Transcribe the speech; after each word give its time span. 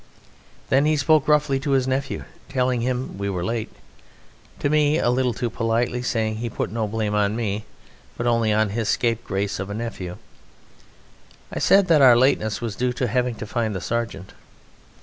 Then 0.69 0.87
he 0.87 0.97
spoke 0.97 1.27
roughly 1.27 1.59
to 1.59 1.71
his 1.77 1.87
nephew, 1.87 2.23
telling 2.49 2.81
him 2.81 3.19
we 3.19 3.29
were 3.29 3.45
late: 3.45 3.71
to 4.57 4.67
me 4.67 4.97
a 4.97 5.11
little 5.11 5.31
too 5.31 5.51
politely 5.51 6.01
saying 6.01 6.37
he 6.37 6.49
put 6.49 6.71
no 6.71 6.87
blame 6.87 7.13
on 7.13 7.35
me, 7.35 7.65
but 8.17 8.25
only 8.25 8.51
on 8.51 8.69
his 8.69 8.89
scapegrace 8.89 9.59
of 9.59 9.69
a 9.69 9.75
nephew. 9.75 10.17
I 11.53 11.59
said 11.59 11.85
that 11.89 12.01
our 12.01 12.17
lateness 12.17 12.61
was 12.61 12.75
due 12.75 12.93
to 12.93 13.05
having 13.05 13.35
to 13.35 13.45
find 13.45 13.75
the 13.75 13.79
Sergeant. 13.79 14.33